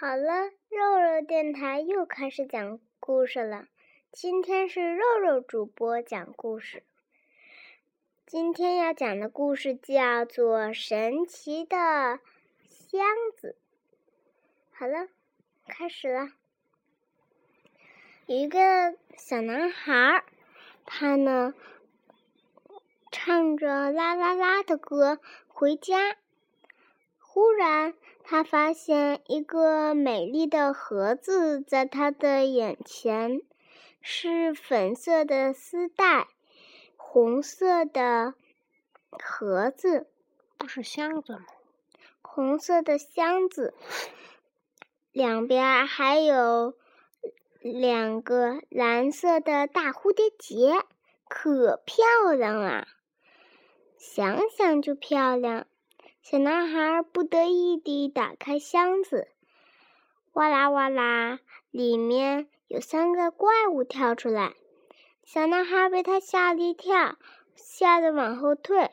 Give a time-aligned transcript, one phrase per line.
[0.00, 3.66] 好了，肉肉电台又开始讲故事了。
[4.10, 6.82] 今天是肉肉主播讲故事。
[8.24, 11.76] 今天要讲的故事叫做《神奇的
[12.62, 13.04] 箱
[13.36, 13.58] 子》。
[14.74, 15.08] 好了，
[15.66, 16.30] 开始了。
[18.24, 20.24] 有一个小男孩，
[20.86, 21.52] 他呢
[23.12, 26.16] 唱着啦啦啦的歌回家。
[27.18, 27.94] 忽然，
[28.30, 33.42] 他发现一个美丽的盒子在他的眼前，
[34.00, 36.28] 是粉色的丝带，
[36.94, 38.34] 红色的
[39.10, 40.06] 盒子，
[40.56, 41.44] 不是箱子吗？
[42.22, 43.74] 红色的箱子，
[45.10, 46.74] 两边还有
[47.58, 50.84] 两个蓝色的大蝴蝶结，
[51.28, 52.86] 可漂亮了，
[53.98, 55.66] 想想就漂亮。
[56.22, 59.28] 小男孩不得意地打开箱子，
[60.32, 61.40] 哇啦哇啦，
[61.70, 64.54] 里面有三个怪物跳出来。
[65.24, 67.16] 小男孩被他吓了一跳，
[67.54, 68.90] 吓得往后退。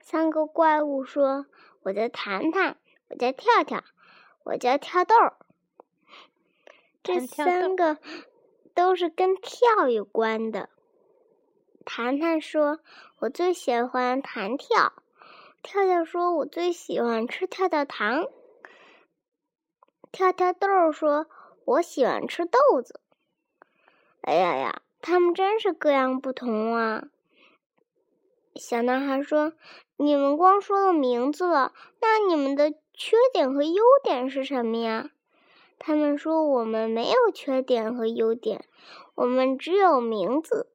[0.00, 1.46] 三个怪物说
[1.84, 2.76] ：“我叫弹弹，
[3.08, 3.84] 我叫跳跳，
[4.42, 5.14] 我叫跳豆。”
[7.04, 7.98] 这三个
[8.74, 10.70] 都是跟跳有关的。
[11.84, 12.80] 弹弹说
[13.20, 14.94] ：“我最喜欢弹跳。”
[15.64, 18.26] 跳跳说：“我最喜欢吃跳跳糖。”
[20.12, 21.26] 跳跳豆儿说
[21.64, 23.00] ：“我喜欢吃豆子。”
[24.20, 27.04] 哎呀呀，他们真是各样不同啊！
[28.54, 29.54] 小男孩说
[29.96, 35.10] ：“你们光说了名字了，那你们的缺点和优点是什么呀？”
[35.80, 38.66] 他们说：“我们没有缺点和优点，
[39.14, 40.70] 我们只有名字。”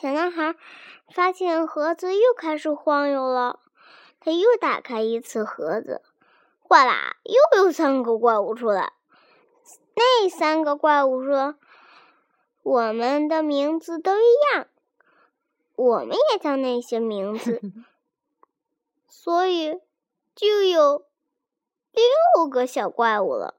[0.00, 0.56] 小男孩
[1.12, 3.60] 发现盒子又开始晃悠了，
[4.18, 6.00] 他又打开一次盒子，
[6.58, 8.94] 哗啦，又有三个怪物出来。
[9.94, 11.56] 那三个怪物说
[12.64, 14.24] ：“我们的名字都一
[14.54, 14.66] 样，
[15.76, 17.60] 我们也叫那些名字，
[19.06, 19.78] 所以
[20.34, 21.04] 就有
[21.92, 23.54] 六个小怪物了。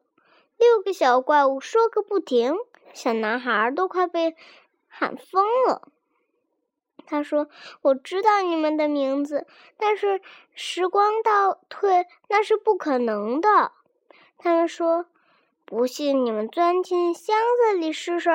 [0.58, 2.56] 六个小怪物说个不停，
[2.94, 4.36] 小男孩都快被
[4.88, 5.88] 喊疯了。”
[7.06, 7.50] 他说
[7.82, 9.46] ：“我知道你们的名字，
[9.78, 10.22] 但是
[10.54, 13.72] 时光倒退那是不可能的。”
[14.38, 15.06] 他们说
[15.66, 18.30] ：“不信你们钻进箱子里试试。”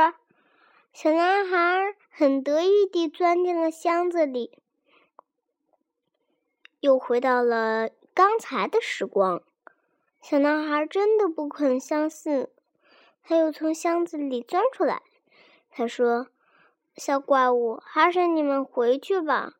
[0.92, 4.58] 小男孩很得意地钻进了箱子里，
[6.80, 9.42] 又回到了刚才的时光。
[10.20, 12.48] 小男孩真的不肯相信，
[13.22, 15.02] 他又从箱子里钻出来。
[15.70, 16.28] 他说。
[16.98, 19.54] 小怪物，还是你们回去吧，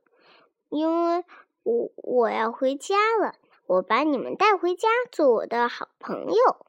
[0.69, 1.25] 因为
[1.63, 3.37] 我我要回家了。
[3.67, 6.67] 我把你们带回家，做我的好朋友。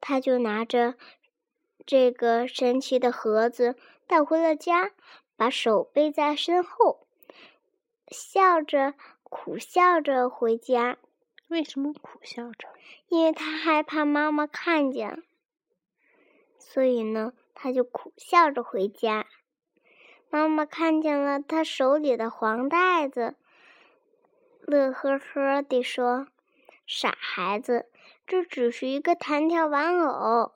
[0.00, 0.94] 他就拿着
[1.86, 3.76] 这个神奇的盒子
[4.06, 4.90] 带回了家，
[5.36, 7.06] 把手背在身后，
[8.08, 10.98] 笑着苦笑着回家。
[11.46, 12.68] 为什么苦笑着？
[13.06, 15.22] 因为他害怕妈妈看见，
[16.58, 19.26] 所以呢，他就苦笑着回家。
[20.30, 23.34] 妈妈看见了他手里的黄袋子，
[24.60, 26.28] 乐呵呵地说
[26.86, 27.88] ：“傻孩子，
[28.26, 30.52] 这只是一个弹跳玩偶。”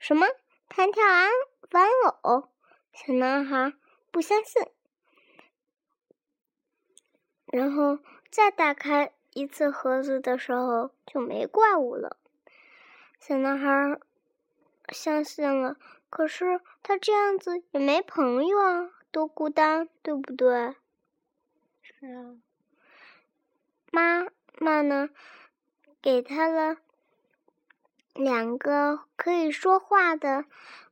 [0.00, 0.26] 什么？
[0.68, 1.28] 弹跳玩
[1.70, 1.88] 玩
[2.22, 2.48] 偶？
[2.92, 3.72] 小男孩
[4.10, 4.66] 不相信。
[7.46, 7.98] 然后
[8.30, 12.16] 再打开一次盒子的时候，就没怪物了。
[13.20, 14.00] 小男孩
[14.88, 15.76] 相信了，
[16.10, 18.90] 可是他这样子也没朋友啊。
[19.12, 20.74] 多孤单，对不对？
[21.82, 22.36] 是啊。
[23.92, 24.26] 妈
[24.58, 25.10] 妈呢，
[26.00, 26.78] 给他了
[28.14, 30.46] 两个可以说话的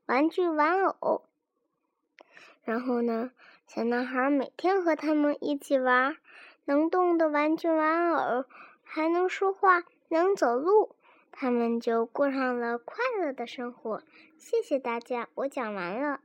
[0.05, 1.25] 玩具玩偶。
[2.63, 3.31] 然后呢，
[3.67, 6.19] 小男孩每天和他们一起玩，
[6.67, 8.45] 能动的玩具玩偶
[8.83, 10.95] 还能说话，能走路，
[11.33, 14.03] 他们就过上了快乐的生活。
[14.37, 16.21] 谢谢大家，我讲完了。